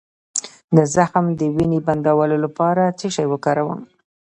[0.75, 3.81] د زخم د وینې بندولو لپاره څه شی وکاروم؟